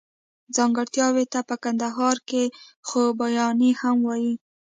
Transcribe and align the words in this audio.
ځانګړتياوو 0.55 1.23
ته 1.33 1.39
په 1.49 1.55
کندهار 1.63 2.17
کښي 2.29 2.43
خوباياني 2.87 3.71
هم 3.81 3.97
وايي. 4.07 4.33